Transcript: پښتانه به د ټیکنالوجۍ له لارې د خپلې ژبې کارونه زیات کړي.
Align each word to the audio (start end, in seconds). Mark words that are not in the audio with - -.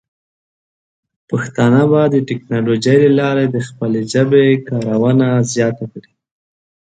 پښتانه 1.29 1.81
به 1.91 2.01
د 2.13 2.15
ټیکنالوجۍ 2.27 2.97
له 3.05 3.11
لارې 3.19 3.45
د 3.49 3.57
خپلې 3.67 4.01
ژبې 4.11 4.45
کارونه 4.69 5.27
زیات 5.53 5.77
کړي. 5.91 6.11